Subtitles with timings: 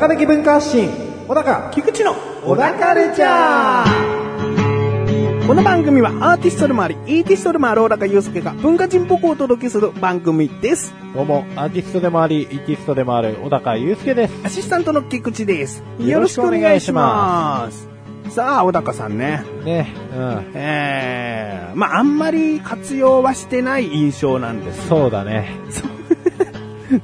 [0.00, 0.88] 高的文化発信、
[1.28, 10.94] 小高菊池の小高レチャーこの番組はアーティストでもあり、イーティストでもある小高祐介が文化人っぽくお届けする番組です。
[11.14, 14.34] どうも、アーティストでもあり、イーティストでもある、小高祐介です。
[14.42, 15.82] アシスタントの菊池です。
[15.98, 17.86] よろしくお願いします
[18.30, 19.44] さあ、小高さんね。
[19.66, 20.50] ね、うん。
[20.54, 24.88] えー、まあ、あんまり活用はしてない印象なんです。
[24.88, 25.50] そうだね。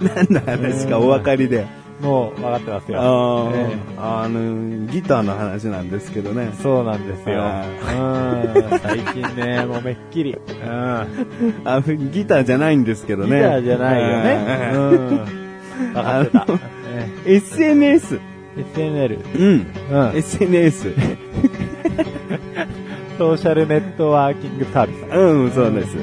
[0.01, 1.66] 何の話かお分かりで。
[2.00, 3.00] もう、分かってますよ。
[3.00, 6.62] あーえあの、ギターの話なんですけどねえ。
[6.62, 7.42] そうなんですよ。
[8.82, 10.34] 最近ね、もうめっきり。
[10.34, 10.73] うん。
[11.65, 13.37] あギターじゃないんですけどね。
[13.37, 14.70] ギターじゃないよね。
[14.74, 15.24] うん。
[15.93, 16.46] 分かってた。
[17.24, 18.20] SNS。
[18.74, 19.18] SNL。
[19.38, 19.66] うん。
[19.90, 20.16] うん。
[20.16, 20.95] SNS。
[23.18, 25.02] ソーシャルネットワーキングサービス。
[25.16, 25.96] うん、そうです。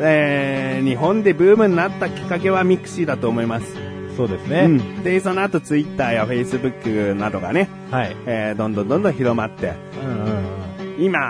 [0.00, 3.87] えー、日本でブームになったきっかけはミクシーだと思います。
[4.18, 4.62] そうですね。
[4.62, 5.02] うん。
[5.04, 8.16] で、その後ツイッターやフェイスブックなどがね、はい。
[8.26, 11.04] えー、どんどんどんどん広まって、うんうんうん。
[11.04, 11.20] 今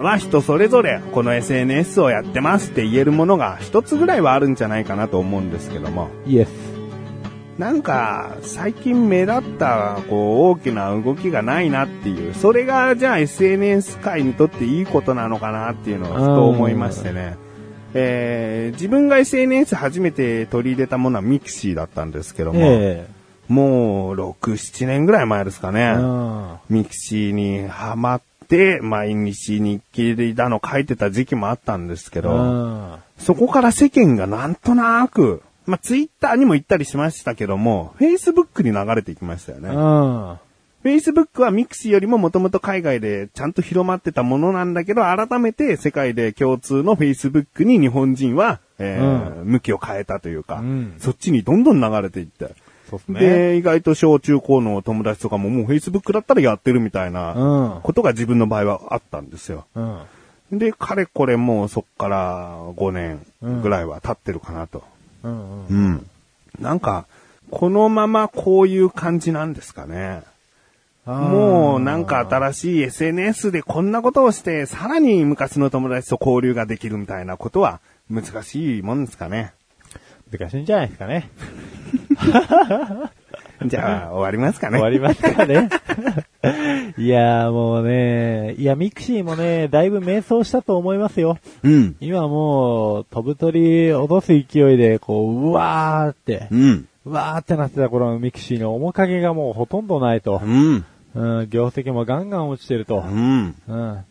[0.00, 6.08] は人それぞれこの SNS をやってますって言えるものが一つぐらいはあるんじゃないかなと思うんですけども。
[6.26, 6.48] イエス。
[7.58, 17.36] なんか、最近目立った、こう、大きな動きがないなっていう、それが、じゃあ SNS 界にとっていいことなのかなっていうのをふと思いましてね。
[17.94, 23.08] えー、自分が SNS 初めて取り入れたものはミクシーだったんですけども、え
[23.50, 25.94] もう、6、7年ぐらい前ですかえね。
[25.98, 26.58] うん。
[26.68, 32.94] ミクシーにハマって、毎日日記だの書いてた時期もあったんですけど、うん。
[33.18, 39.70] そこから世間がなんとなく、まあ、ツイッターにも行ったりしましたけども、フェイスブックに流れていきましたよね。
[40.84, 40.92] うん。
[40.92, 52.54] Facebook はミクシーよりももともと海外でちゃんと広まってたものなんだけど、改めて世界で共通の Facebook に日本人は、えー向きを変えたというか、うんそっちにどんどん流れていって。
[52.90, 53.20] そうですね。
[53.20, 57.80] で、意外と小中高の友達とかももう Facebook だったらやってるみたいなうん。
[57.82, 59.66] ことが自分の場合はあったんですよ。
[59.74, 60.58] うん。
[60.58, 63.20] で、かれこれもうそっから5年
[63.62, 64.82] ぐらいは経ってるかなと。
[65.22, 65.32] うん。
[65.32, 65.66] うん。
[65.68, 66.06] うん。
[66.58, 67.06] なんか、
[67.50, 70.22] このままこういう感じなんですかね。
[71.18, 79.52] もうなんか新しい SNS でこんなことをして、さらに昔の友達と交流ができるみたいなことは難しいもんですかね。
[80.30, 81.30] 難しいんじゃないですかね。
[83.66, 84.78] じゃあ終わりますかね。
[84.78, 85.68] 終わりますかね。
[86.96, 91.36] いやーもうね、いや、ミクシーもね、だいぶ迷走したと思いますよ。
[91.62, 91.96] うん。
[92.00, 96.88] 今もう、飛ぶ鳥落とす勢いで、こう、うわーって、うん。
[97.04, 100.46] うわーってなってた頃のミクシーの面影がもうほとんどないとう。
[100.46, 100.84] ん。
[101.14, 103.00] うん、業績もガンガン落ちてると。
[103.00, 103.54] うん。
[103.68, 104.04] うん。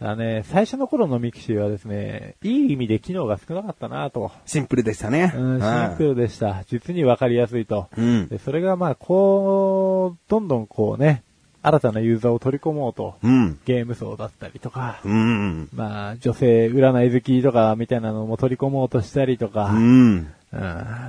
[0.00, 4.30] だね、最初の頃のミクシーはですね、いい意味で機能が少なかったなと。
[4.44, 5.32] シンプルでしたね。
[5.34, 6.64] うん、シンプルでした。
[6.68, 7.88] 実にわかりやすいと。
[7.96, 8.28] うん。
[8.28, 11.22] で、それがまあ、こう、どんどんこうね、
[11.62, 13.58] 新たなユーザーを取り込もうと、うん。
[13.64, 15.68] ゲーム層だったりとか、うん。
[15.74, 20.32] まあ、女性占い好きとかみたいなのも取り込もうとしたりとか、うん。
[20.52, 20.58] う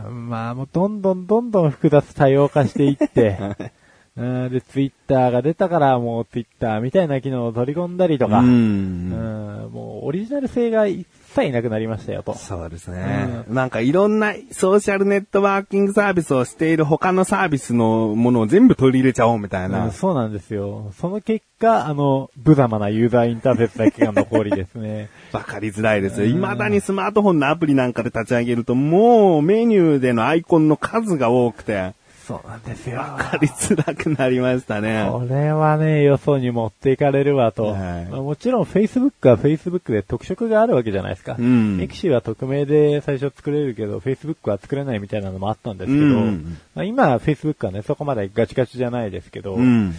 [0.10, 3.38] んまあ、もうどんどんどんどん複雑多様化していって、
[4.18, 9.72] うんで、ツイッターが出たからもうツイッターみたいな機能を取り込んだりとか、ううんん。
[9.72, 12.34] もうオリジナル性が一切なくなりましたよと。
[12.34, 13.44] そうですね。
[13.48, 19.92] なんかいろんなソーシャルネットワーキングサービスをしている他のサービスのものを全部取り入れちゃおうみたいうんな。
[19.92, 20.92] そうなんですよ。
[21.00, 25.10] その結果、あの、無様なユーザーインターフェースだけが残りですね。
[25.32, 26.28] わかりづらいですよ。
[26.28, 31.94] 未だにスマートフォンのアプリなんかで立ち上げるともうメニューでのアイコンの数が多くて、
[32.28, 32.98] そうなんですよ。
[32.98, 35.08] わかりづらくなりましたね。
[35.10, 37.68] これはね、よそに持っていかれるわと。
[37.68, 41.38] はいまあもちろん Facebook は Facebook で特色があるわけじゃないですか。
[41.40, 49.96] うんミクシーは匿名で最初作れるけど、Facebook は作れないみたいなのもあったんですけど、うんまあ、今 Facebook はね、そこまでガチガチじゃないですけど、うん。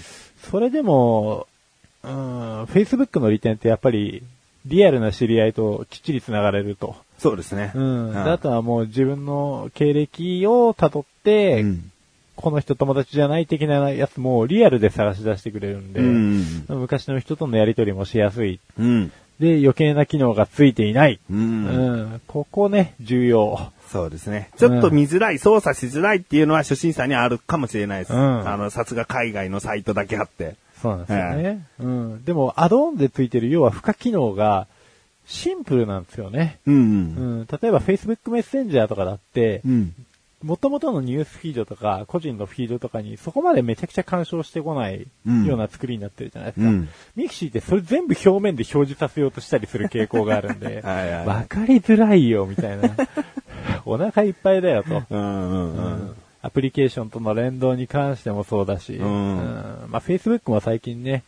[0.50, 1.46] それでも、
[2.04, 4.22] うん、Facebook の利点ってやっぱり、
[4.66, 6.94] リアルな知り合いときっちり繋がれると。
[7.18, 7.72] そうですね。
[7.74, 8.30] うん。
[8.30, 11.90] あとはもう自分の経歴を辿って、うん
[12.40, 16.80] この人友達じゃない的なやつもリアルで探し出してくれるんで、うん。
[16.80, 18.60] 昔の人とのやりとりもしやすい。
[18.78, 19.12] うん。
[19.40, 21.18] で、余計な機能がついていない。
[21.28, 21.34] う。
[21.34, 22.20] うんん。
[22.28, 23.72] ここね、重要。
[23.88, 24.50] そうですね。
[24.56, 28.12] ちょっと見づらい、操作しづらいっていうのは初心者にあるかもしれないです。
[28.12, 30.54] うんあの、さすが海外のサイトだけあって。
[30.80, 31.66] そうなんですよね。
[31.80, 32.24] うん。
[32.24, 34.68] でも、アドオンでついてる要は付加機能が
[35.26, 36.60] シンプルなんですよね。
[36.66, 36.74] うん。
[36.74, 36.78] う
[37.42, 37.48] ん。
[37.50, 39.94] 例えば Facebook メッセンジャーとかだって、うん。
[40.42, 46.68] 元々のニュースフィードとか、個人のフィードとかにそこまでめちゃくちゃ干渉してこないうんような作りになってるじゃないですか。
[46.68, 50.80] うんミクシーってそれ全部表面で表示させようとしたりする傾向があるんで、
[51.26, 52.96] わかりづらいよ、みたいな。
[53.84, 55.02] お腹いっぱいだよと。
[55.10, 56.14] うんうんうん。
[56.40, 59.36] アプリケーションとの連動に関してもそうだし、うん
[59.88, 61.24] まあ Facebook も最近ね、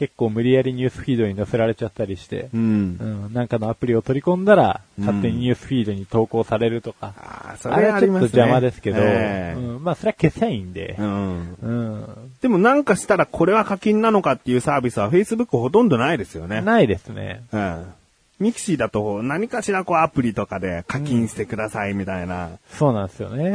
[0.00, 2.96] 結構無理やりニュースフィードに載せられちゃったりして、うん
[3.28, 7.14] うん、なんかのアプリを取り込んだら、うん勝手にニュースフィードに投稿されるとか。
[7.18, 8.40] ああ、そ、あれはちょっとありますね。
[8.40, 11.56] 邪魔ですけど、ええうん、まあそれは消せないんでう、ん。
[11.62, 16.60] うんでもなんかしたらこれは課金なのかっていうサービスは Facebook ほとんどないですよね。
[16.62, 17.42] ないですね。
[17.52, 17.86] うん。
[18.40, 23.44] ミクシーだと何かしらこうアプリとかで課金してくださいみたいな、そうなんですよね。
[23.44, 23.46] え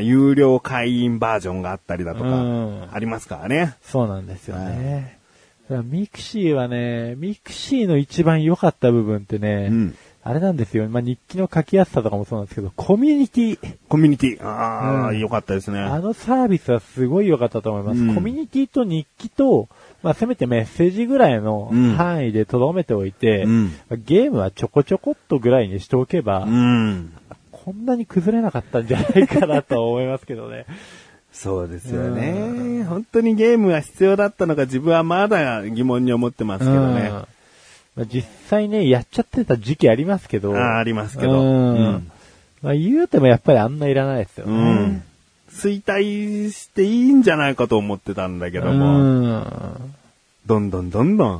[0.00, 3.74] ー有料会員バージョンがあったりだとかうん、ありますからね。
[3.82, 5.17] そうなんですよね。
[5.84, 10.86] ミクシーはね、ミクシーの一番良かった部分ってね、うんあれなんですよ。
[10.90, 13.76] まあ、日記の書きやすさとかもそうなんですけど、コミュニティ。
[13.88, 14.44] コミュニティ。
[14.44, 15.80] ああ、うんよかったですね。
[15.80, 18.00] あのサービスはすごい良かったと思います。
[18.00, 19.70] うんコミュニティと日記と、
[20.02, 23.46] まあ、せめてメッセージぐらいのうん範囲で留めておいて、
[24.04, 27.12] ゲームはちょこちょこっとぐらいにしておけば、うん。
[27.50, 30.66] こんなに崩れなかったんじゃないかなと思いますけどね。
[31.32, 32.84] そうですよね。
[32.84, 37.08] 本当にゲームが必要だったのか自分はまだ疑問に思ってますけどね。
[37.08, 37.26] うん
[37.98, 40.56] まあ実際ね、やっちゃってた時期ありますけど。
[40.56, 41.32] ああ、ありますけど。
[41.32, 42.10] うんうん
[42.62, 44.52] まあ、言うてもやっぱりあんないらないですよね。
[44.52, 45.02] うん。
[45.50, 49.94] 衰退していいんじゃないかと思ってたんだけども、うん
[50.46, 51.38] どんどんどんどん。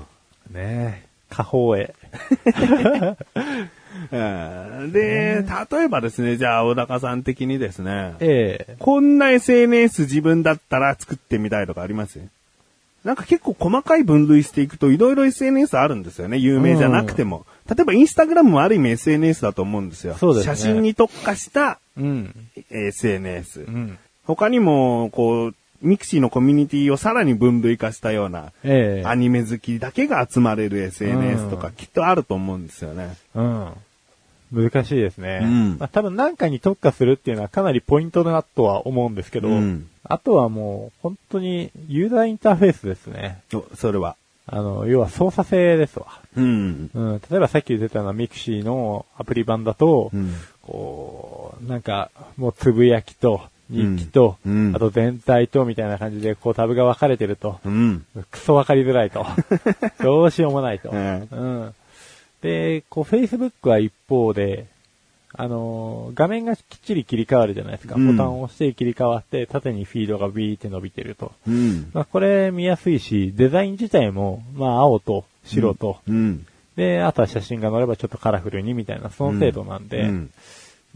[0.53, 1.08] ねえ。
[1.31, 1.95] 下方へ。
[4.13, 4.17] う
[4.87, 12.21] んで、例えばですね、じゃあ、小高さん的にですね、ええこんな SNS 自分だったら作ってみたいとかあります？
[13.05, 16.37] なんか結構細かい分類していくといろいろ SNS あるんですよね。
[16.39, 17.47] 有名じゃなくても。
[17.69, 20.15] 例えばインスタグラムもある意味 SNS だと思うんですよ。
[20.15, 22.35] そうですね写真に特化したうん。
[22.71, 23.61] SNS。
[23.61, 23.99] うん。
[24.27, 33.17] 他にも、こう、ミクシーのコミュニティをさらに分類化したような、ええアニメ好きだけが集まれる SNS とうんかきっとあると思うんですよね。
[33.35, 33.73] うん。
[34.51, 35.41] 難しいですね。
[35.43, 43.43] うんまあ、多分何かに特化するっていうのはかなりポイントだとは思うんですけど、うんあとはもう本当にユーザーインターフェースですね。
[43.53, 44.17] おそれは。
[44.47, 46.07] あの、要は操作性ですわ。
[46.35, 46.91] うん。
[46.95, 50.33] うん、例えばさっき言ってたのはミクシーのアプリ版だと、うん
[50.63, 58.05] こう、なんか、もうつぶやきと、日記と、うんうんあと全体とみたいな感じで、こうタブが分かれてると、うん。
[58.31, 59.27] クソ分かりづらいと。
[60.03, 60.91] どうしようもないと。
[60.91, 61.37] うんう
[61.67, 61.75] ん。
[62.43, 64.67] で、こう Facebook は一方で、
[65.35, 67.97] あのー画面がきっちり切り替わるじゃないですか。
[67.97, 71.33] うんボタンを押して切り替わって、縦にフィードがビーって伸びてると。
[71.47, 71.91] うん。
[71.93, 76.47] まあ、これ見やすいし、デザイン自体も、まあ、青と白と、うん。
[76.77, 80.31] で、あとは写真が載ればちょっとカラフルにみたいな、その程度なんで、うん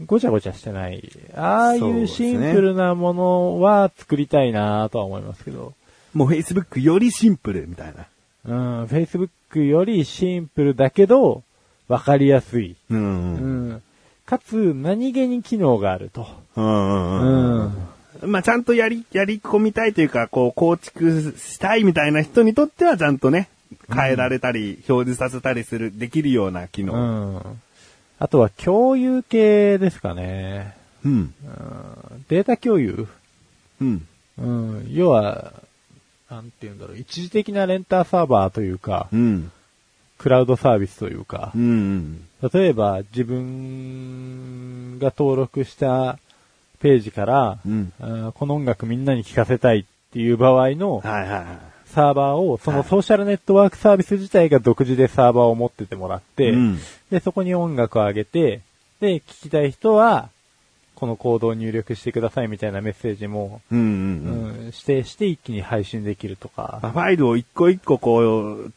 [0.05, 1.09] ごちゃごちゃしてない。
[1.35, 5.73] ああいうシンプルなものは作りたいなとは思いますけど、
[6.13, 8.07] もう Facebook よりシンプルみたいな。
[8.45, 11.43] うん、Facebook よりシンプルだけど、
[11.87, 12.75] わかりやすい。
[12.89, 12.95] う。
[12.95, 13.81] うんん。
[14.25, 16.27] かつ、何気に機能があると。
[16.55, 16.65] うん。
[16.65, 17.69] う
[18.23, 18.27] うん。
[18.27, 18.31] ん。
[18.31, 23.49] まあ、ちゃんとやり、やり込みたいというか、こう、構築したいみたいな人にとっては、ちゃんとね、
[23.93, 27.39] 変えられたり、表示させたりする、できるような機う能。
[27.39, 27.61] ん。
[28.23, 30.77] あとは共有系ですかね。
[31.03, 31.33] うん。
[32.29, 33.09] データ共有？
[33.81, 34.07] うん。
[34.37, 34.87] うん。
[34.93, 35.51] 要は、
[36.29, 36.97] なんて言うんだろう。
[36.97, 39.51] 一時的なレンターサーバーというか、うん。
[40.17, 42.25] クラウドサービスというかう、ん。
[42.53, 46.17] 例えば自分が登録した
[46.79, 47.91] ページから、うん
[48.35, 51.45] この音楽みんなに聴かせたいっていう場合のはいはいはい。
[51.93, 56.79] サーバーを、そのソーシャルネットワークサービス自体が独自でサーバーを持っててもらって、うん
[57.11, 58.61] で、そこに音楽を上げて、
[58.99, 60.29] で、聞きたい人は、
[60.95, 64.61] このコードを入力してくださいみたいなメッセージも、うんうんううん。
[64.61, 66.79] ん、指定して一気に配信できるとか。
[66.81, 68.71] まあファイルを一個一個こう、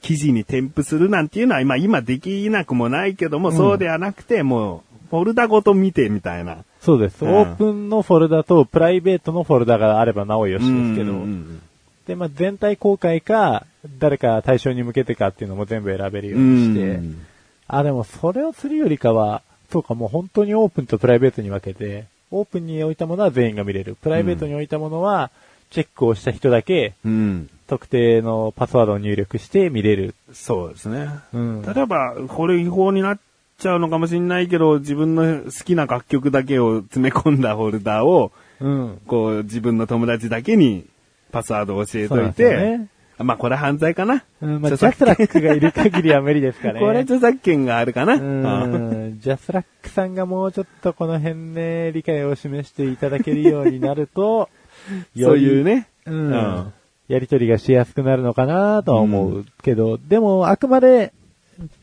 [0.00, 6.64] 記事に添付するなんていうのは、今、今できなくもないけども、うんそうではなくて、もう、フォルダごと見てみたいな。
[6.80, 7.24] そうです。
[7.24, 11.62] うんオープンのフォルダとプライベートのフォルダがあればなおよしですけど、うんうん
[12.08, 13.66] で、まあ、全体公開か、
[13.98, 17.26] 誰か対象に向けてかっていうのも全部選べるよううにして、ん。
[17.68, 23.94] あ、でもそれをするよりかは、そうか、もう本当にオープンとプライベートに分けて、オープンに置いたものは全員が見れる。
[23.94, 25.30] プライベートに置いたものは、
[25.70, 27.50] チェックをした人だけ、うん。
[27.66, 30.14] 特定のパスワードを入力して見れる。
[30.32, 31.10] そうですね。
[31.34, 31.62] うん。
[31.62, 33.18] 例えば、これ違法になっ
[33.58, 39.00] ちゃうのかもしれないけど、自分の好きな楽曲だけを詰め込んだフォルダを、うん。
[39.06, 40.86] こう、自分の友達だけに
[41.30, 42.88] パスワードを教えといて、ね。
[43.18, 44.24] まあこれ犯罪かな。
[44.40, 46.80] うん、まあ、ジャスラックがいる限りは無理ですかね。
[46.80, 48.14] これ著作権があるかな。
[48.14, 54.48] ううんん、ジャスラックさんがもうちょっとこの辺ね、理解を示していただけるようになると、
[55.18, 55.88] そういうね、ね。
[56.06, 56.72] うん、うん
[57.08, 61.14] やりとりがしやすくなるのかなとは思うけど、でもあくまで、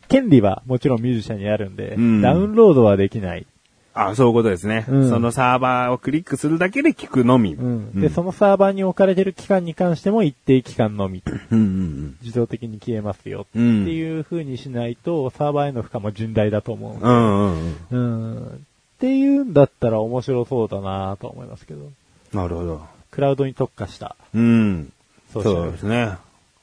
[0.07, 3.47] 権利はもちろんミュージシャンにあるんで、うんダウンロードはできない。
[3.95, 4.85] あ、そういうことですね。
[4.89, 7.53] うんそのサーバーをクリックするだけで聞くのみ。
[7.53, 8.01] ううんん。
[8.01, 13.41] で、そのサーバーに置かれてる期間に関しても一定期間のみ、うんうん自動的に消えますよ。
[13.41, 13.87] ってうん。
[13.87, 17.05] いう風にしないと、サーバーへの負荷も甚大だと思う。
[17.05, 18.35] うんうんうん。
[18.35, 18.47] うん。
[18.47, 18.51] っ
[18.99, 21.89] ていうんだったら面白そうだなと思いますけど。
[22.33, 22.81] なるほど。
[23.11, 24.91] クラウドに特化したうん。
[25.31, 26.17] そうですね。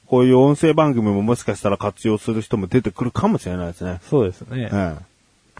[0.05, 3.99] こういう音声番組ももしかしたら活用する人も出てくるかもしれないですね。
[4.07, 4.69] そうですね。
[4.71, 4.97] うん。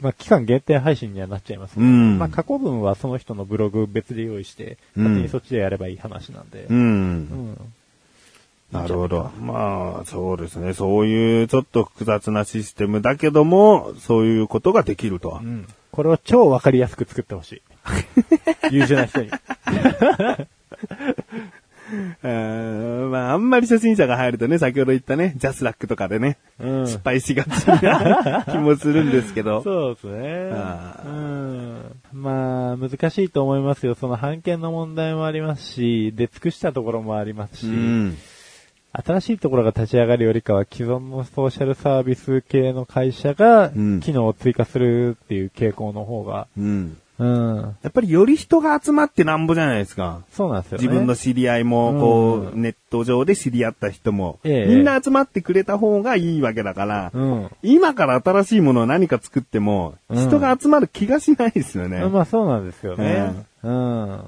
[0.03, 6.63] まあ、期間限定配信にはなっちゃいますけど、うんまあ、過去分はその人のブログ別で用意して、うん勝手にそっちでやればいい話なんで。
[6.63, 6.73] う。
[6.73, 7.57] うんん。
[8.71, 9.31] なるほど。
[9.39, 10.73] まあ、そうですね。
[10.73, 15.45] そういうちょっと複雑なシステムだけども、そういうことができるとう。
[15.45, 15.67] ん。
[15.91, 17.61] これを超わかりやすく作ってほしい。
[18.75, 19.29] 優秀な人に。
[22.23, 26.87] うんまあ、あんまり初心者が入るとね、先ほど言ったね、ジャスラックとかでね、うん。
[26.87, 29.61] 失敗しがちな 気もするんですけど。
[29.61, 30.51] そうですね。
[31.05, 31.81] うん。
[32.13, 33.95] まあ、難しいと思いますよ。
[33.95, 38.17] その判権の問題もありますし、出尽くしたところもありますし、うん。
[38.93, 46.97] 新しいところが立ち上がるよりかは既存のソーシャルサービス系の会社がうん機能を追加するっていう傾向の方が、うん。
[47.19, 47.75] うん。
[47.81, 50.23] やっぱりより人が集まってなんぼじゃないですか。
[50.31, 50.83] そうなんですよね。
[50.83, 57.49] 自分の知り合いも、こう、うんネット上で知り合った人も、ええみんな集まってくれた方がいいわけだから、うん。
[57.61, 62.05] 今から新しいものを何か作っても、うん人が集まる気がしないですよね。
[62.05, 63.45] まあそうなんですよね。
[63.63, 64.21] うん。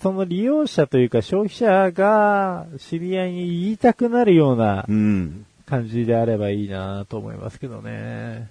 [0.00, 5.46] その利用者というか消費者が知り合いに言いたくなるようなうん。
[5.64, 8.50] 感じであればいいなと思いますけどね。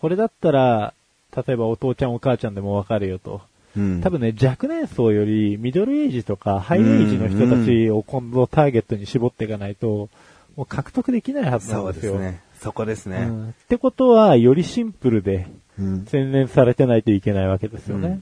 [0.00, 0.92] これだったら、
[1.36, 3.40] 例えばお父ちゃんお母ちゃんでもわかるよと。
[3.76, 4.00] うん。
[4.02, 10.08] 多分ね、若年層よりミドルエイジとかハイエイジの人たちを今度ターゲットに絞っていかないと、
[10.56, 12.14] もう獲得できないはずなそんでよ。
[12.14, 12.40] うですすね。
[12.60, 13.16] そこですね。
[13.18, 15.48] うんってことは、よりシンプルで
[15.78, 18.20] うん洗練されてないといけないわけですよね。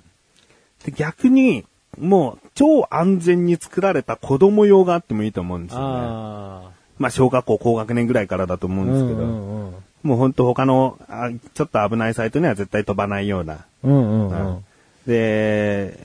[0.85, 1.65] で逆に、
[1.99, 5.87] もう、超安全に作られた子供用があってもいいと思うんですよね。
[5.87, 8.85] あまあ、小学校高学年ぐらいからだと思あ。
[8.85, 13.65] うんですけど、うんうんうんもう本当他のあ、ちょっと危ないサイトには絶対飛ばないような。
[13.83, 14.65] うんうん
[15.07, 15.99] で、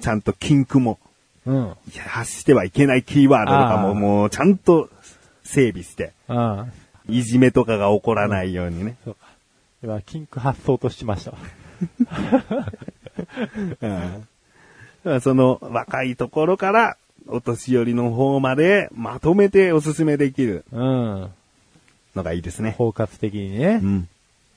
[0.00, 0.98] ちゃんと禁句も、
[1.46, 1.74] うん。
[2.06, 4.90] 発してはいけないキーワードとかももうちゃんと
[5.42, 6.72] 整備して、ああ。
[7.08, 8.96] いじめとかが起こらないようにね。
[9.04, 9.20] そうか。
[9.82, 11.38] 今、禁句発想としましたわ。
[15.04, 16.96] うんその若いところから
[17.26, 21.30] お年寄りの方までまとめておすすめできるうん。
[22.14, 22.74] のがいいですね。
[22.76, 23.86] 包括的にねう。
[23.86, 24.08] ん。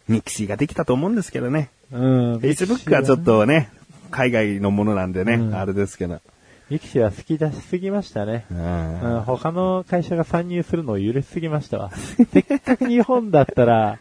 [0.08, 1.70] ミクシーができたと思うんですけどね。
[1.92, 2.36] うん。
[2.38, 3.70] Facebook はちょっとね、
[4.12, 6.22] 海外のものなんでね、うんあれですけど。
[6.70, 8.46] ミクシーは隙出しすぎましたね。
[8.52, 11.92] うんうん、他の会社が参入するのを許しすぎましたわ。
[11.96, 14.00] せっかく日本だったら、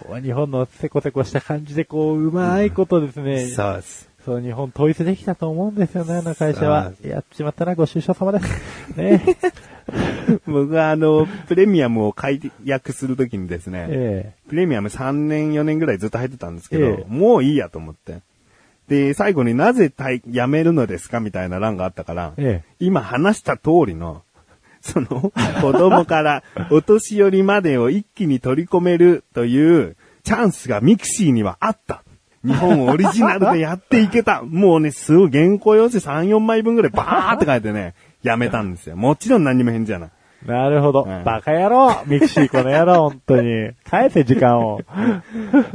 [0.00, 3.46] こう日本のセコセコした感じでこう、うまいことですね。
[3.48, 4.10] そうです。
[4.26, 6.92] そう、日本統一できたと思うんですよね、あの会社は。
[7.00, 8.96] そやっちまったな、ご愁傷様です。
[8.96, 9.22] ね。
[10.46, 18.20] 僕はあの、プレミアムを解約するときにですね、えプレミアム3年4年ぐらいずっと入ってたんですけど、ええもういいやと思って。
[18.88, 22.62] で、最後になぜ退辞めるのですかみたいな欄があったから、え。
[22.64, 24.22] え今話した通りの、
[24.82, 32.02] その、子供からお年寄りまでを一気に取り込めるというチャンスがミクシーにはあった。
[32.44, 34.42] 日本オリジナルでやっていけた。
[34.42, 38.96] もうね、すごい原稿用紙3、4枚分ぐらいバーって書いてね、やめたんですよ。
[38.96, 40.10] もちろん何にも返事じゃない。
[40.46, 40.48] え。
[40.48, 41.04] なるほど。
[41.04, 43.72] うんバカ野郎ミクシーこの野郎、本当に。
[43.84, 44.80] 返せ、時間を。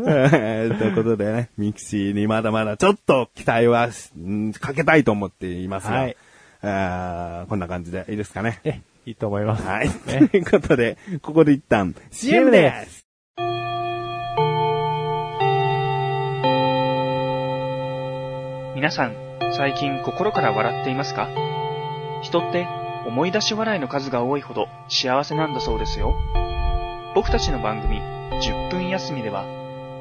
[0.08, 6.18] えーということでね、ミクシーにまだまだちょっと期待はしんかけたいと思っていますが、はい
[6.64, 8.60] あーこんな感じでいいですかね。
[8.64, 9.68] え、いいと思います。
[9.68, 9.88] はい。
[9.90, 13.06] ねということで、ここで一旦 CM です。
[18.76, 19.16] 皆さん、
[19.56, 21.30] 最近心から笑っていますか？
[22.26, 22.68] 人って
[23.06, 26.16] 思い出し笑いの数が多いほど幸せなんだそうですよ。
[27.14, 28.00] 僕たちの番組、
[28.42, 29.46] 10分休みでは、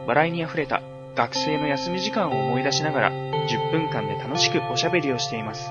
[0.07, 0.83] 笑いに溢れた
[1.14, 5.71] 学生の休み時間を思い出しながら、10分間で楽しくおしゃべりをしています。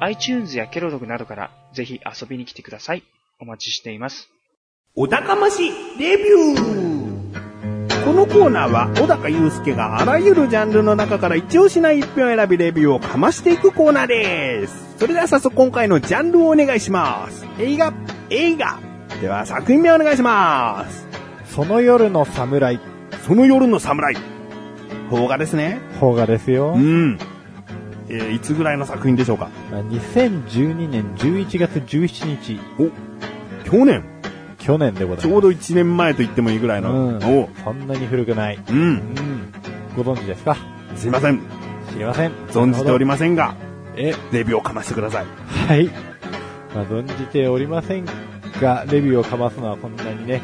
[0.00, 3.04] iTunes やケロログなどからぜひ遊びに来てください。
[3.38, 4.30] お待ちしています。
[4.96, 7.13] お高ましレビュー
[8.04, 14.96] このコーナーは、小高祐介があらゆるジャンルの中から一押しな一票選びレビューをかましていくコーナーです。
[14.98, 17.46] それでは早速今回のジャンルをお願いします。
[17.58, 17.94] 映画、
[18.28, 18.78] 映画
[19.22, 21.08] では作品名お願いします。
[21.46, 22.78] その夜の侍、
[23.26, 24.16] その夜の侍。
[25.08, 25.80] 邦画ですね。
[25.98, 26.78] 邦画ですよう。
[26.78, 27.18] ん。
[28.10, 34.04] えーいつぐらいの作品でしょうか？2012年11月17日、お、去年
[34.64, 36.84] 去年でござちいまょうど1年前と言ってもいいぐらいす。
[36.84, 37.08] の。
[37.08, 38.56] うんおそんなに古くない。
[38.56, 38.72] う。
[38.72, 39.02] うんん。
[39.96, 40.56] ご存知ですか？
[40.96, 41.40] すいません。
[41.92, 42.32] 知りません。
[42.48, 43.54] 存じておりまませんが、
[43.96, 45.26] え、レビューをかましてください。
[45.68, 45.86] はい。
[46.74, 48.04] まあ、存じておりません
[48.60, 50.40] が、レビューをかますのはこんなにね、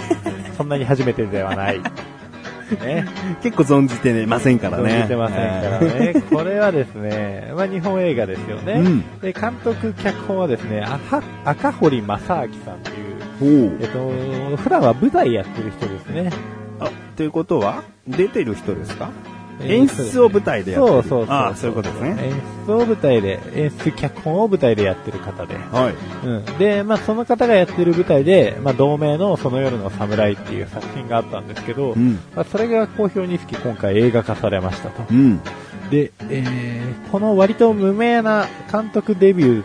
[0.56, 1.80] そんなに初めてではない。
[2.82, 3.04] ね？
[3.42, 4.90] 結構存じてませんからね。
[4.90, 6.22] 存じてませんからね。
[6.30, 8.72] これはですね、まあ日本映画ですよね。
[8.84, 16.30] うんで、監督、脚本はですね、赤赤堀正明さんという、えっと、普段は舞台やってる人ですね。
[16.80, 19.10] おあ、ということは、出てる人ですか？
[19.60, 20.92] えー演出を舞台でやってる。
[20.94, 21.34] そうそうそう。
[21.34, 22.16] あそういうことですね。
[22.26, 22.32] 演
[22.64, 25.56] 出を舞台で、演出、脚本を舞台でやってる方で。
[25.56, 26.26] はい。
[26.26, 26.44] うん。
[26.58, 32.20] で、まあその方がやってる舞台で、まあ同名のその夜の侍っていう作品があったんですけど、うん。
[32.36, 35.02] まあそれが好評につき今回映画化されましたと。
[35.10, 35.40] うん。
[35.90, 39.46] で、えー、この割と無名な監督デビュ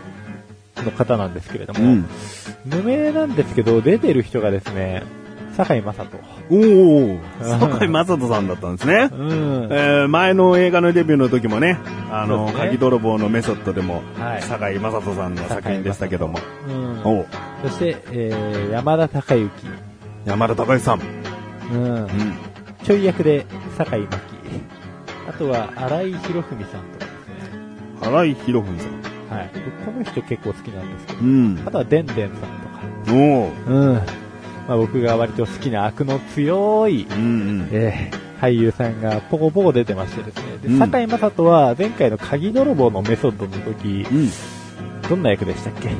[0.82, 2.06] の方なんですけれども、うん。
[2.64, 5.02] 無名なんですけど、出てる人がですね、
[5.56, 6.18] 坂井正人。
[6.50, 9.08] おおうん坂井正人さんだったんですね。
[9.12, 9.68] うん。
[9.70, 11.78] えー前の映画のデビューの時もね、
[12.10, 16.38] あの、ね鍵泥棒のメソッドでも、はい坂井正人さんの作品でしたけども。
[16.68, 17.02] うん。
[17.04, 17.26] おう
[17.62, 19.50] そして、えー、山田孝之。
[20.24, 21.00] 山田孝之さん。
[21.72, 21.98] うんう。
[22.06, 22.08] ん。
[22.82, 23.46] ちょい役で
[23.78, 24.18] 坂井真紀。
[25.28, 28.08] あとは、荒井博文さんとかですね。
[28.08, 29.13] 荒井博文さん。
[29.36, 29.50] はい。
[29.84, 31.18] この人結構好きなんですけど。
[31.20, 31.62] うん。
[31.66, 33.12] あとは、でんでんさんとか。
[33.12, 33.94] おううん。
[33.94, 37.22] まあ僕が割と好きな悪の強い、うんう
[37.64, 37.68] ん。
[37.72, 40.58] えー俳優さんがポコポコ出てましてですね。
[40.60, 44.30] で、うん坂井正人は前回の鍵泥棒のメソッドの時、うん。
[45.08, 45.88] どんな役でしたっけ？
[45.88, 45.92] う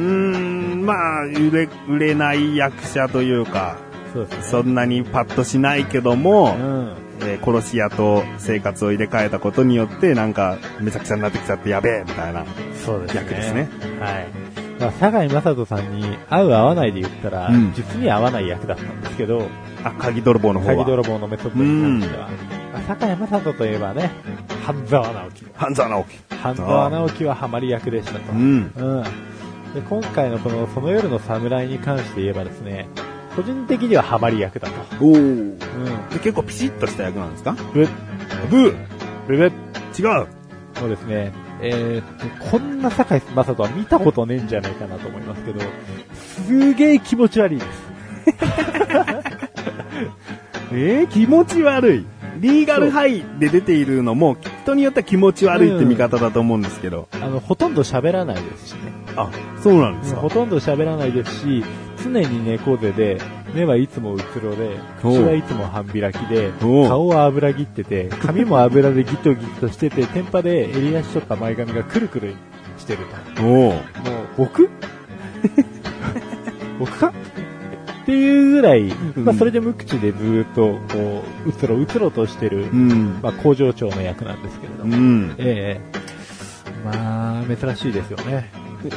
[0.00, 3.76] ーん、まあ、売れ、売れない役者というか、
[4.12, 4.42] そうですね。
[4.44, 6.96] そんなにパッとしないけども、うん。
[7.20, 12.44] えー殺し屋と生活を入れ替えたことによって、なんか、めちゃくちゃになってきちゃってやべえ、みたいな
[12.84, 13.20] そうですね。
[13.20, 13.68] 役ですね。
[14.00, 14.26] はい。
[14.80, 19.48] まあ、坂井正人さんに合う合わないで言ったら、うん実に合わない役だったんですけど、
[19.84, 20.84] あ、鍵泥棒の方は。
[20.84, 22.28] 鍵泥棒のメソッドに関しては。
[22.72, 24.10] まあ、坂井正人といえばね、
[24.64, 25.46] 半沢直樹。
[25.54, 26.18] 半沢直樹。
[26.36, 28.32] 半沢直樹はハマり役でしたと。
[28.32, 28.72] うん。
[28.76, 29.02] うん。
[29.74, 32.88] で、今回のこの、その夜の侍に関して言えばですね、
[33.38, 35.04] 個人的にはハマり役だと。
[35.04, 35.14] おお。
[35.14, 35.56] うん。
[35.58, 37.52] で結構ピシッとした役なんですか？
[37.72, 37.86] ぶ、
[38.50, 38.74] ブー
[39.28, 39.48] ぶぶ、違
[40.22, 40.26] う
[40.74, 41.32] そうですね。
[41.60, 45.60] えーこんな坂井正人は見たことねえんじゃないかなと思いますけど、
[46.14, 47.68] すげえ気持ち悪いです。
[50.72, 52.06] えー、気持ち悪い。
[52.40, 57.08] リーガルハイで出ているのも、人によっては気持ち悪いって見方だと思うんですけど。
[57.12, 58.78] あの、ほとんど喋らないですしね。
[59.16, 59.28] あ、
[59.60, 60.30] そうなんですかほ。
[60.30, 61.64] とんど喋らないですし、
[62.02, 63.20] 常に猫背で、
[63.54, 72.34] 目はいつもうつろで、口はいつも半開きで、顔は油ぎってて、髪も油でギトギトしてて、天パで襟足とか前髪がくるくる
[72.78, 73.00] してる
[73.34, 73.42] と。
[73.42, 73.72] もう、
[74.36, 74.68] 僕？
[76.78, 77.12] 僕か？
[78.02, 78.84] っていうぐらい、
[79.16, 83.18] まあそれで無口でずーっと、こう、うつろうつろとしてる、うん。
[83.22, 84.96] まあ工場長の役なんですけれどうも。
[84.96, 85.34] ん。
[85.36, 86.08] ええ
[86.84, 88.50] まあ、珍しいですよね。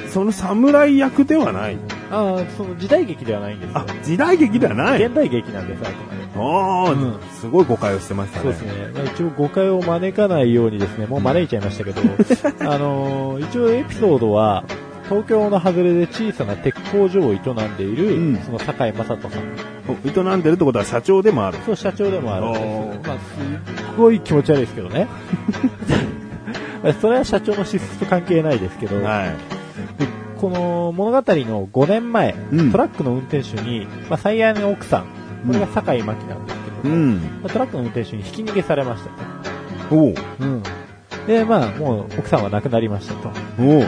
[0.10, 1.78] その侍役ではない。
[2.12, 5.04] ああ、その時代劇ではないんですよあ。、時代劇ではない。
[5.04, 6.22] 現代劇なんです、あくまで。
[6.36, 8.44] ああ、うんすごい誤解をしてましたね。
[8.44, 8.92] そうですね。
[8.94, 12.02] まあ、一応誤解を招かないようにですね、もう招いちゃいましたけど、
[12.62, 14.64] あのー一応エピソードは、
[15.10, 19.42] 東京の外れで小さな鉄工所を営んでいる、うんその坂井正人さん。
[19.90, 21.58] お営んでるってことは社長でもある。
[21.66, 23.22] そう、社長でもあるんですまあ、す
[23.94, 25.08] っごい気持ち悪いですけどね。
[26.84, 29.61] ま あそれは社長の資質と関係ないですけど、はで
[30.42, 35.06] この物語の5年前、うんトラックの運転手に、まあ、最愛の奥さん、
[35.46, 36.92] これが坂井真紀なんですけどい。
[36.92, 37.16] うも、ん。
[37.20, 39.10] まあトラックの運転手にひき逃げされました
[39.88, 39.96] と。
[39.96, 40.16] おう。
[40.40, 40.64] うん。
[41.28, 43.30] で、まあ、もう奥さんは亡くなりましたと。
[43.60, 43.88] おう。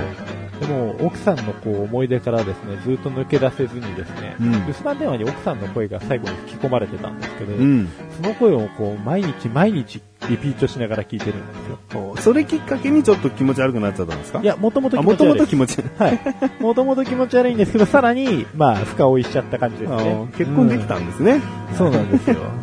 [0.66, 7.90] でも、奥さんのこう思い出からですね、ずっと抜け出せずにですね、うん留守番電話に奥さんの声が最後に吹き込まれてたんですけど、うん。
[8.22, 11.54] その声をこう、毎日毎日リピートしながら聞いてるんで
[11.92, 12.00] すよ。
[12.14, 14.40] おそれきっかけにちょっと気持ち悪くなっちゃったんですか？
[14.42, 15.46] いや、もともと気持ち悪いです。
[15.46, 15.90] と気持ち悪い。
[15.98, 16.20] はい。
[16.62, 20.28] もともと気持ち悪いんですけど、さらに、まあ、深追いしちゃった感じですあね。
[20.38, 21.42] 結婚できたんですね。
[21.70, 22.38] うんそうなんですよ。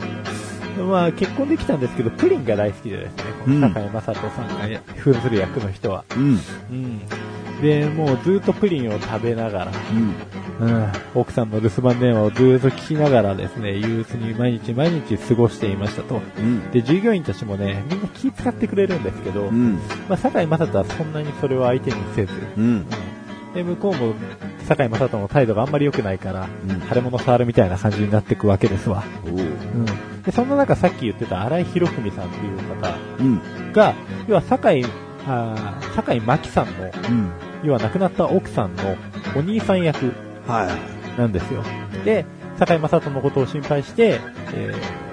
[0.89, 6.05] まあ、結婚できたんですけど、プリンが大好きでですね、この坂井正人さんが扮する役の人は。
[6.17, 6.23] うん。
[6.23, 6.39] うん。
[7.61, 10.15] で、もうずっとプリンを食べながら、うん。
[10.61, 16.21] うん、奥さんの留守番電話をずっと聞きながらですね、憂鬱に毎日毎日過ごしていましたと。
[16.39, 16.71] うん。
[16.71, 19.75] で、従業員たちもね、みんな気遣ってくれるんですけど、うん。
[20.09, 22.87] まあ、坂井正人はそんなにそれを相手にせず、うん。
[23.55, 24.15] で、向こうも
[24.67, 29.05] 坂井正人の態度があんまり良くないから、うん腫れ物触るみたいな感じになっていくわけですわ。
[29.25, 30.23] おううん。
[30.23, 33.73] で、そんな中さっき言ってた荒井博文さんっていう方うん。
[33.73, 33.95] が、
[34.29, 34.85] 要は坂井、
[35.27, 37.31] あー坂井真紀さんの、うん。
[37.63, 38.97] 要は亡くなった奥さんの
[39.37, 40.13] お兄さん役
[40.47, 40.69] は
[41.17, 41.19] い。
[41.19, 41.63] なんですよ。
[42.05, 42.25] で、
[42.59, 44.21] 坂井正人のことを心配して、
[44.55, 45.11] えー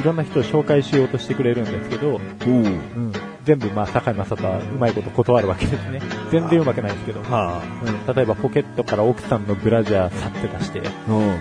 [0.00, 2.20] いろんな人を紹介しようとしてくれるんですけど、おう。
[2.48, 3.12] うん、
[3.44, 6.00] 全部まあ坂井正人はうまいこと断るわけですね。
[6.30, 7.62] 全然うまくないんですけど、は
[8.06, 11.10] うん、例えばポケットから奥さんのブラジャーさって出して、あ。
[11.10, 11.18] うん。
[11.18, 11.36] うん、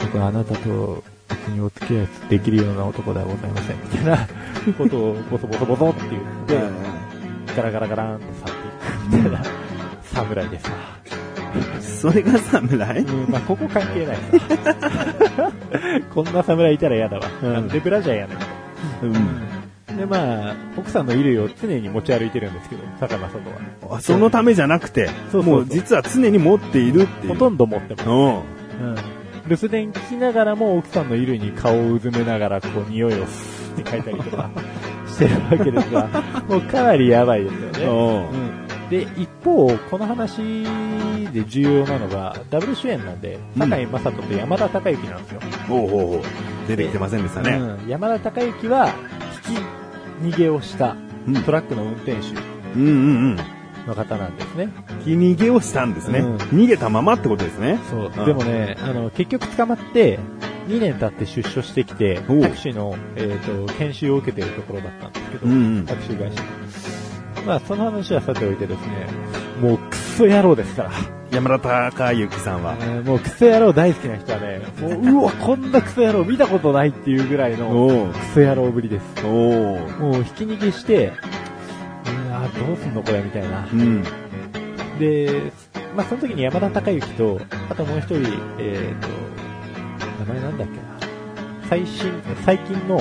[0.00, 4.28] 僕はあなたと別にお付き合いできるような男ではございません、みたいな
[4.76, 6.60] ことをボソボソボソって言って、
[7.56, 9.42] ガラガラガラーンと去っていくみたいな
[10.02, 10.76] 侍ですわ。
[11.80, 13.02] それが侍？
[13.02, 15.52] うん、まあここ関係ないさ。
[16.12, 17.26] こんな侍いたら嫌だわ。
[17.42, 18.34] うんでブラジャーやね。
[19.02, 19.96] うん。
[19.96, 23.96] で、まあ、奥さんの衣類を常に持ち歩いてるんですけど、坂間外は。
[23.96, 27.34] あそのためじゃなくて、そうもう実は常に持っているっていう。
[27.34, 28.08] ほとんど持ってます。
[28.08, 28.34] うん。
[28.36, 28.42] うん。
[29.48, 34.50] 留守電聞きながらも奥さんの衣類に顔をうずめながら、こう、匂いをスーって書いたりとか
[35.06, 36.08] してるわけですが、
[36.48, 38.28] もうかなりやばいですよね。
[38.32, 38.71] うん。
[38.98, 39.14] うん。
[39.16, 40.64] で、一方、この話
[41.32, 45.40] で重要なのが、ダブル主演なんで、うん坂井正人と山田孝之なんですよ。
[45.68, 46.68] ほうほうほう。
[46.68, 47.52] 出てきてませんでしたね。
[47.52, 48.94] うん、山田孝之は、
[50.20, 51.42] 引き逃げをしたうん。
[51.42, 52.18] トラックの運転手
[52.76, 53.36] うんうんうん。
[53.86, 54.68] の方なんですね。
[55.04, 56.20] ひ逃げをしたんですね。
[56.20, 57.78] うん逃げたままってことですね。
[57.90, 60.18] そううんでもね、あの、結局捕まって、
[60.68, 67.01] 2年経って出所してきて、おうタクシーの、えっ、と、研修を受けているところだったんですけど、うんうんタクシー会社。
[67.46, 69.06] まあ、その話はさておいてですね、
[69.60, 70.90] もうクソ野郎ですから。
[71.32, 72.76] 山田孝之さんは。
[72.80, 79.04] えーもうクソ野郎大好きな人はね、もう、うわ、こんなクソ野郎見たことないっていうぐらいのおうクソ野郎ぶりです。
[79.24, 81.12] おうもう、ひき逃げして、
[82.28, 83.74] うわどうすんのこれみたいなう。
[83.74, 84.02] ん。
[84.98, 85.52] で、
[85.96, 88.16] まあ、その時に山田孝之と、あともう一人、
[88.58, 89.08] えっ、と、
[90.24, 90.92] 名前なんだっけな。
[91.68, 92.12] 最新、
[92.44, 93.00] 最近の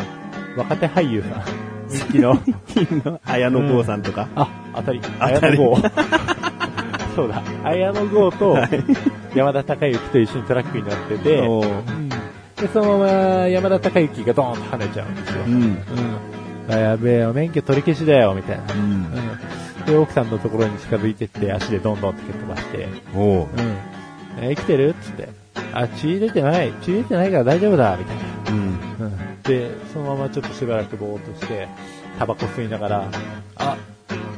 [0.58, 1.70] 若手俳優さん。
[2.09, 3.21] 人気の。
[3.25, 4.27] 綾野剛さんとか。
[4.35, 5.01] あ、当たり。
[5.19, 5.77] 綾野剛。
[7.15, 7.43] そうだ。
[7.63, 8.57] 綾野剛と
[9.35, 13.11] 山田孝之と一緒にトラックに乗ってて、おううんで、そのまま
[13.47, 15.43] 山田孝之がドーンと跳ねちゃうんですよ。
[15.45, 15.53] うん。
[15.53, 15.77] うん。
[16.69, 18.63] あやべえよ、免許取り消しだよ、みたいな。
[18.73, 18.81] うん。
[18.81, 19.85] うん。
[19.85, 23.47] で、奥さんのところに近づいてって、足でどんどんって蹴っ飛ばして、おううん。
[24.39, 24.89] えー生きてる？
[24.89, 25.29] っつって。
[25.73, 26.71] あ、血出てない。
[26.81, 28.20] 血出てないから大丈夫だ、みたいうん。
[28.20, 28.20] な。
[28.51, 29.41] うん。
[29.43, 31.67] で、そのままちょっとしばらくぼーっとして、
[32.19, 33.09] タバコ吸いながら、
[33.55, 33.77] あ、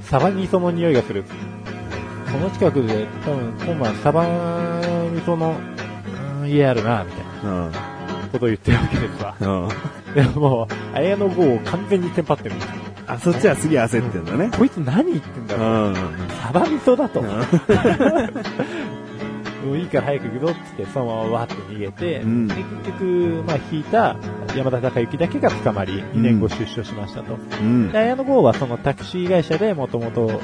[0.04, 1.24] サバ味噌の匂いがする。
[2.32, 5.56] この近くで、多分、今晩サバ味噌の、
[6.42, 7.72] うん家あるな、みたいなうん。
[8.32, 9.36] ことを言ってるわけですわ。
[9.40, 9.46] う
[10.12, 10.14] ん。
[10.14, 12.72] でももう、綾野剛を完全にテンパってるんですよ。
[13.08, 14.50] あ、そっちはすげえ焦ってんだね。
[14.58, 15.92] こいつ何言ってんだうろう。
[15.92, 15.96] ん。
[16.42, 17.22] サバ味噌だと。
[19.64, 24.16] うもういいから早く行くぞって、そのままわーって逃げて、うんで結局、まあ引いた
[24.56, 27.38] 山田孝之だけが捕まり、2年後出所しましたと。
[27.38, 27.98] んで、。
[27.98, 30.42] 綾野剛はそのタクシー会社でもともと、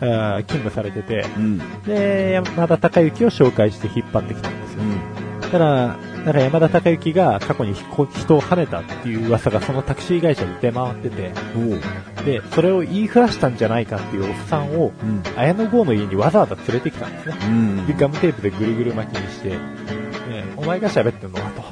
[0.00, 1.58] 勤務されてて、うん。
[1.84, 4.82] で、山田孝之を紹介して引っ張ってきたんですよ。
[4.82, 5.50] うん。
[5.50, 11.32] ただ、だから山田孝之が過去に人人を跳ねたっていう噂がそのタクシー会社で出回ってて。
[12.24, 15.22] で、それを言いふらしたんじゃないかっていうおっさんを、うん。
[15.36, 17.34] 綾野剛の家にわざわざ連れてきたんですね。
[17.42, 19.56] うんで、ガムテープでぐるぐる巻きにして、ね、
[20.56, 21.38] お前が喋ってんの？
[21.38, 21.62] かと。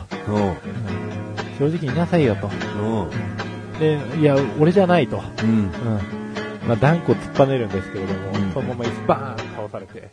[1.59, 2.51] 正直言いなさいよと。
[3.79, 5.23] で、いや、俺じゃないと。
[5.45, 5.51] うん。
[5.51, 5.71] うん。
[6.67, 10.11] まあ、断固突っぱねるんですけれども、うんそのままバーン倒されて、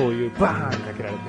[0.00, 1.20] 灯油バーンかけられて、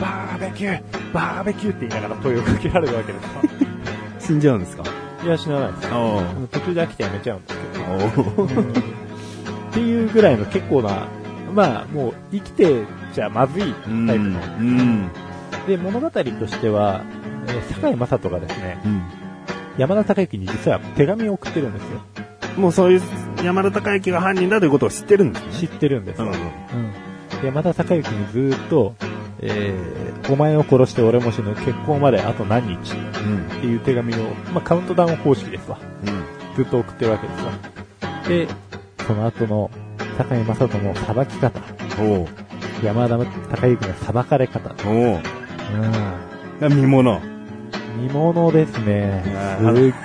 [0.00, 3.42] バーベキューバーベキューって言いながら灯油かけられるわけですわ。
[4.20, 4.82] 死んじゃうんですか？
[5.24, 5.88] いや、死なないです。
[5.88, 8.44] 途中で飽きてやめちゃうんですけど。
[8.44, 8.46] っ
[9.72, 11.06] ていうぐらいの結構な、
[11.54, 12.82] まあ、もう生きて
[13.14, 14.40] ちゃまずいタイプの。
[14.60, 15.08] うん。
[15.66, 17.02] で、物語としては、
[17.46, 19.02] えー坂井正人がですね、うん。
[19.76, 22.00] 山田孝之に実は手紙を送ってるんですよ。
[22.56, 23.02] もうそういう
[23.42, 25.52] 山田孝之が犯人だということを知ってるんですね。
[25.52, 26.26] 知ってるんですよ。
[26.26, 27.03] うんうんで
[27.44, 28.94] 山田孝之にずーっと、
[29.40, 32.74] えー、お前を殺して俺も死ぬ結婚まであと何日？
[32.74, 33.60] っうん。
[33.60, 34.18] ていう手紙を、
[34.52, 35.78] まあ、カウントダウン方式ですわ。
[36.06, 36.56] うん。
[36.56, 37.52] ずっと送ってるわけですわ。
[38.28, 38.48] で、
[39.06, 39.70] その後の
[40.16, 41.60] 坂井正人の裁き方。
[42.82, 44.74] 山田孝之の裁かれ方。
[44.88, 45.20] おう。
[46.62, 46.76] うん。
[46.76, 47.20] 見物？
[47.98, 49.58] 見物ですねあ。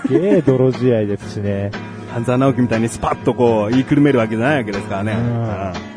[0.07, 1.71] すっげえ泥仕合ですしね。
[2.13, 5.13] 半沢直樹みたいにスパッとこう言いくるめるわけじゃないわけですからね。
[5.13, 5.15] う
[5.85, 5.88] ん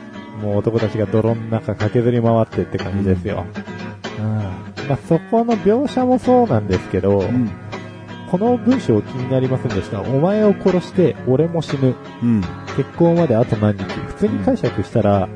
[0.42, 3.46] もう男たちが泥の中駆けずり回ってって感じですよ。
[4.18, 4.36] うん。
[4.88, 7.50] まあ、そこの描写もそうなんですけど、うん。
[8.30, 10.00] この文章気になりませんでした。
[10.00, 11.94] お前を殺して俺も死ぬ。
[12.22, 12.40] うん。
[12.76, 13.84] 結婚まであと何日。
[13.84, 15.28] 普通に解釈したら、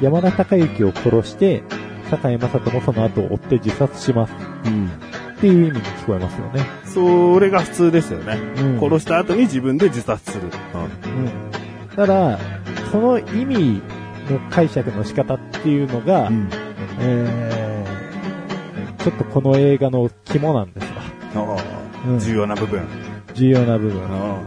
[0.00, 1.62] 山田孝之を殺して、
[2.10, 4.32] 坂井正人もその後を追って自殺します
[4.66, 4.86] うん。
[4.86, 6.66] っていう意味に聞こえますよね。
[6.84, 8.38] それが普通ですよね。
[8.56, 10.44] うん殺した後に自分で自殺する。
[10.44, 11.94] うん。
[11.94, 12.38] ただ、
[12.90, 13.82] その意味
[14.30, 16.48] の解釈の仕方っていうのが、うん。
[17.00, 20.84] えー、ちょっとこの映画の肝なんです
[21.36, 21.56] わ。
[22.06, 22.82] うん重要な部分。
[23.34, 24.02] 重要な部分。
[24.04, 24.40] あ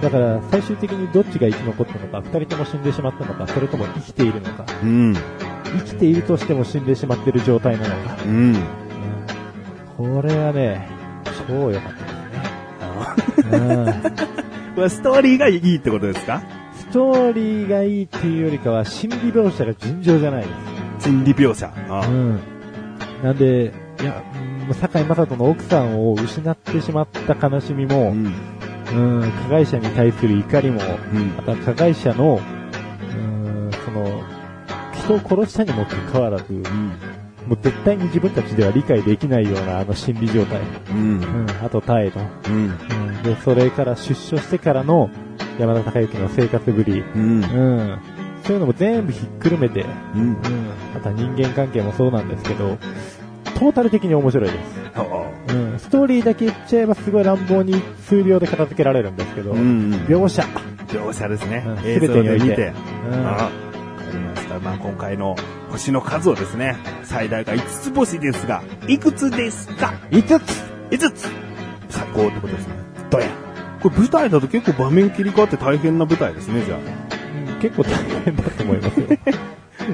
[0.00, 5.14] だから、最終的にどっちが生き残ったのか、二人とも死んでしまったのか、それとも生きているのか、あうん。
[5.14, 8.16] 生きているとしても死んでしまっている状態なのか。
[8.24, 8.56] うん。
[9.96, 10.88] これはね、
[11.46, 14.12] 超良かったですね。
[14.74, 16.40] これストーリーがいいってことですか？
[16.40, 16.61] ス
[16.92, 20.48] トーリーがいいっていうよりかは、心理描写が尋常じゃないで
[21.00, 21.04] す。
[21.08, 21.72] 心理描写。
[21.88, 22.40] あうん。
[23.22, 28.34] なんで、いや、うん坂井正人の奥さんを失ってしまった悲しみも、うん。
[28.94, 30.80] うん、加害者に対する怒りも、
[31.12, 34.22] うんまた加害者の、うん、その、
[34.94, 36.60] 人を殺したにもかかわらず、も
[37.54, 40.60] う絶対に自分たちでは理解できないようなあの心理状態。
[40.90, 41.20] うん。
[41.20, 42.20] うん、あと態度。
[42.48, 42.54] うん。
[42.54, 45.10] うん、で、それから出所してからの
[45.58, 47.00] 山田孝之の生活ぶり。
[47.00, 47.44] うん。
[47.44, 47.98] うん。
[48.44, 49.84] そういうのも全部ひっくるめて、
[50.14, 50.20] うん。
[50.20, 50.36] うん。
[50.94, 52.78] また人間関係もそうなんですけど、
[53.54, 54.56] トータル的に面白いです。
[54.94, 55.04] あ
[55.48, 55.78] うん。
[55.78, 59.54] ストーリーだけ言っちゃえばすごい乱暴に数秒で片付けられるんですけど、あ。
[59.54, 59.92] うん。
[60.08, 60.42] 描写。
[60.88, 61.78] 描写ですねうん。
[61.86, 62.72] 映像で見て。
[63.08, 63.26] うん。
[63.26, 63.50] あわか
[64.12, 64.58] りました。
[64.58, 65.36] まあ、今回の
[65.70, 71.28] 星の数をですね、最大が5つ星ですが、いくつですか？5つ ?5 つ
[71.88, 72.81] 最高ってことですね。
[73.82, 76.78] これ舞台だと結構場面切り替わって大変な舞台ですね、じゃあ。
[76.78, 79.06] うん結構大変だと思いますよ。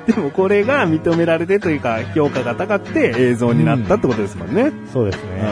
[0.06, 4.72] でもこれが認められてというか、評価が高くて映像になったってことですもんね。
[4.90, 5.42] そうですね。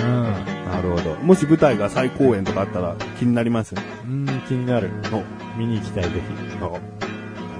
[0.00, 1.14] うんなるほど。
[1.22, 3.74] もし舞台が再公演とかあったら気になります？
[4.06, 4.28] うん。
[4.28, 4.90] うん、気になる。
[5.12, 6.62] お見に行きたい、ぜひ。
[6.62, 6.78] わか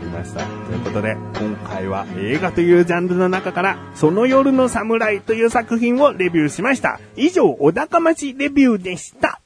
[0.02, 0.40] りました。
[0.40, 7.00] ということで、今回は映画というジャンルの中から、その夜の侍という作品をレビューしました。
[7.16, 9.40] 以上、小高町レビューでした。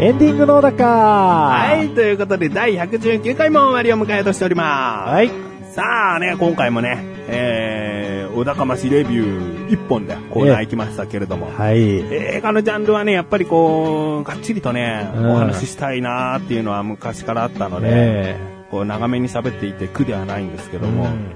[0.00, 5.10] エンディングの小高は、はいということで、第119回も終わりを迎えとしております。
[5.10, 5.30] はい。
[5.72, 6.96] さあね、今回もね、
[7.28, 11.78] えー、小高町レビュー一本でコーナー行きましたけれども、はい。
[11.80, 18.36] 映画のジャンルはね、やっぱりこう、がっちりとね、うんお話ししたいなーっていうのは昔からあったので、ね
[18.70, 20.80] こう長めに喋っていて苦ではないんですけえ。
[20.80, 21.30] ども、うん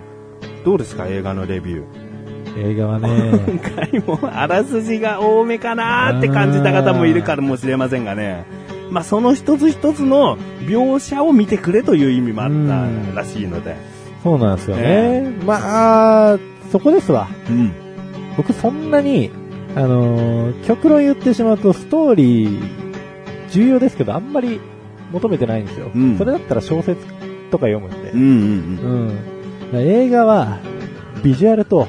[0.64, 2.03] どうですか映画のレビュー。
[2.56, 8.44] 映画は今ね、回もあらすじが多めかなーって感じた方もいるかもしれませんがね、
[8.90, 12.50] まあその一つ一つの描写を見てくれという意味もあっ
[13.12, 13.76] たらしいので、
[14.22, 15.32] そうなんですよね。
[15.44, 16.38] まあ、
[16.70, 17.28] そこですわ。
[17.48, 17.72] うん。
[18.36, 19.30] 僕そんなに、
[19.76, 22.60] あのー極論言ってしまうとストーリー
[23.50, 24.60] 重要ですけど、あんまり
[25.12, 25.90] 求めてないんですよ。
[25.94, 27.04] うんそれだったら小説
[27.50, 28.20] とか読むんでうん。
[28.20, 28.32] うんう
[29.06, 29.08] ん。
[29.08, 29.14] だ
[29.72, 30.58] から映画は、
[31.22, 31.88] ビジュアルと。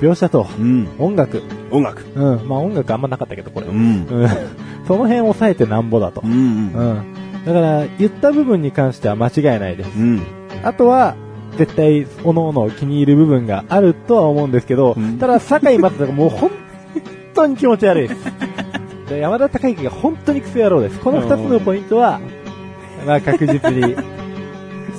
[0.00, 0.88] 描写とうん。
[0.98, 1.42] 音楽。
[1.70, 2.04] 音楽。
[2.14, 2.48] うん。
[2.48, 3.66] まあ音楽あんまなかったけど、これ。
[3.66, 3.70] う。
[3.70, 4.06] うんん。
[4.86, 6.28] その辺抑えてなんぼだとう。
[6.28, 6.32] ん。
[6.32, 7.02] うん。
[7.44, 9.90] だから、言った部分に関しては間違いないです。
[9.98, 10.22] うん。
[10.62, 11.14] あとは、
[11.56, 16.50] 絶対、おのおの気に入る部分があるとは思うんですけど、うんただ、坂井正人がもう本
[17.34, 18.20] 当に気持ち悪いです。
[19.08, 21.00] で山田孝之が本当にクソ野郎です。
[21.00, 22.20] この二つのポイントは、
[23.06, 23.96] まあ確実に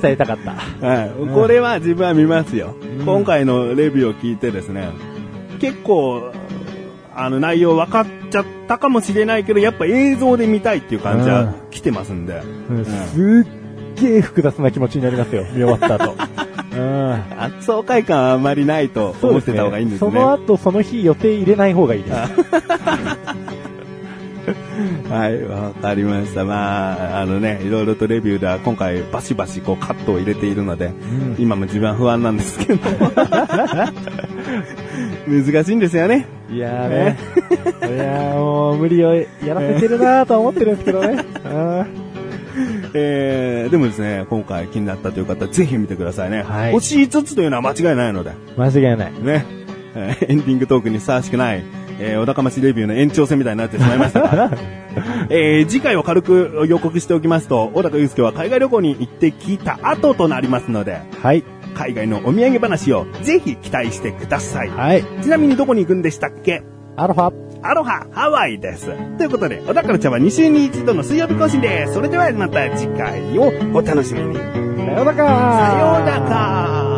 [0.01, 0.51] 伝えたかった。
[0.85, 1.33] はい。
[1.33, 2.75] これは自分は見ますよ。
[2.81, 4.89] うん今回のレビューを聞いてですね、
[5.59, 6.33] 結構、
[7.15, 12.41] あの内容分かっちゃったかもしれないけど、やっぱ映像で見たいっていう感じは来てますんで。
[12.69, 16.15] うんすっげえ複雑な気持ちになりますよ、見終わった後。
[16.71, 17.13] うん。
[17.39, 20.12] 圧爽快感はあまりないと思ってた方がいいんですね。
[20.12, 22.17] その後、その日予定入れない方がいいです。
[25.10, 26.46] はい、わかりました。
[26.46, 32.80] まあ、あのね、いろいろとレビューでは今回バシバシこうカットを入れているので、うん今も自分は不安なんですけど。
[35.28, 36.26] 難しいんですよね。
[36.52, 37.18] いやーね。
[37.82, 41.24] いやーもう無理をやらせてるなーとは思ってるんですけどね。
[41.46, 42.10] う ん
[42.94, 46.44] えー、でもですね、今回気になったという方、ぜひ見てくださいね。
[46.44, 49.13] はい星5つというのは間違いないので、間違いない。
[49.22, 49.46] ね。
[49.96, 51.63] えーエンディングトークにふさわしくない、
[51.99, 54.51] えー、小高町レビューの延長戦みたいになってしまいましたが、
[55.29, 61.43] えー、次回を軽く予告しておきますと、小高祐介は海外旅行に行ってきた後となりますので、はい。
[61.75, 64.69] 海外のお土産話をぜひ期待してください。
[64.69, 65.03] はい。
[65.21, 66.63] ちなみにどこに行くんでしたっけ？
[66.97, 67.31] アロハ。
[67.62, 68.89] アロハ、ハワイです。
[69.17, 71.93] ということで、小高の茶は2週に1度の水曜日更新です。
[71.93, 74.35] それではまた次回をお楽しみに。
[74.35, 76.88] さよさようならうなら